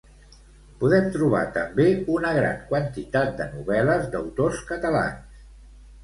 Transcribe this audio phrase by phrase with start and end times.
[0.83, 5.45] Podem trobar també una gran quantitat de novel·les d'autors catalans.